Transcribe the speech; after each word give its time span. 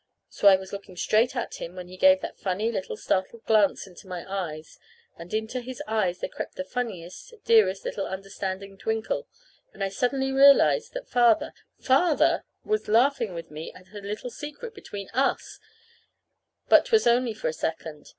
So 0.29 0.47
I 0.47 0.55
was 0.55 0.73
looking 0.73 0.95
straight 0.97 1.35
at 1.35 1.61
him 1.61 1.75
when 1.75 1.87
he 1.87 1.95
gave 1.95 2.21
that 2.21 2.39
funny 2.39 2.71
little 2.71 2.97
startled 2.97 3.43
glance 3.45 3.85
into 3.85 4.07
my 4.07 4.25
eyes. 4.27 4.79
And 5.15 5.31
into 5.31 5.61
his 5.61 5.79
eyes 5.85 6.17
then 6.17 6.29
there 6.31 6.37
crept 6.37 6.55
the 6.55 6.63
funniest, 6.63 7.35
dearest 7.45 7.85
little 7.85 8.07
understanding 8.07 8.79
twinkle 8.79 9.27
and 9.73 9.83
I 9.83 9.89
suddenly 9.89 10.31
realized 10.31 10.93
that 10.93 11.07
Father, 11.07 11.53
Father, 11.79 12.45
was 12.65 12.87
laughing 12.87 13.35
with 13.35 13.51
me 13.51 13.71
at 13.75 13.89
a 13.93 13.99
little 13.99 14.31
secret 14.31 14.73
between 14.73 15.07
us. 15.09 15.59
But 16.67 16.85
't 16.85 16.91
was 16.93 17.05
only 17.05 17.35
for 17.35 17.47
a 17.47 17.53
second. 17.53 18.09